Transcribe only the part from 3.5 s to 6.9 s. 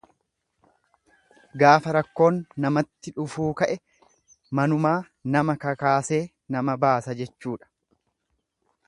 ka'e manumaa nama kakaasee nama